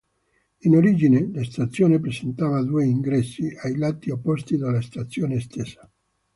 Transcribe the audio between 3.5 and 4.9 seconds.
ai lati opposti della